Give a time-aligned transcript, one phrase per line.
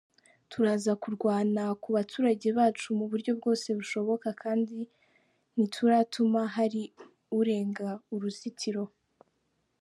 [0.51, 4.77] Turaza kurwana ku baturage bacu mu buryo bwose bushoboka kandi
[5.55, 6.81] ntituratuma hari
[7.39, 8.83] urenga uruzitiro.